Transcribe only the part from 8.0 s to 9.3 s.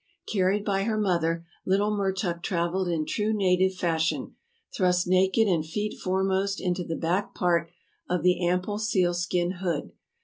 of the ample seal